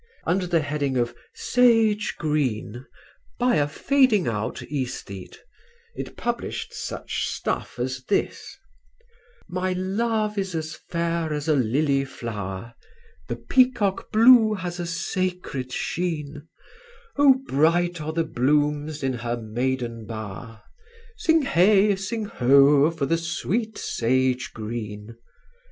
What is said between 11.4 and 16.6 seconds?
a lily flower. (The Peacock blue has a sacred sheen!)